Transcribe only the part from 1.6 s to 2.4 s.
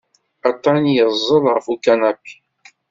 ukanapi.